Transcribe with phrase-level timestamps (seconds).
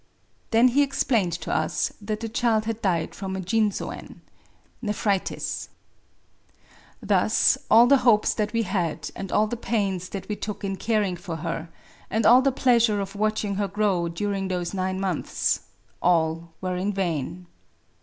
[0.49, 4.21] Then he explained to us that the child had died from 2,jin%ben}...
[7.03, 10.77] Thus all the hopes that we had, and all the pains that we took in
[10.77, 11.69] caring for her,
[12.09, 15.59] and all the pleasure of watch ing her grow during those nine months,—
[16.01, 17.45] all were in vain